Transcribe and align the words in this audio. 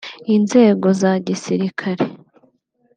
inzego 0.35 0.87
za 1.01 1.11
gisirikare 1.25 2.03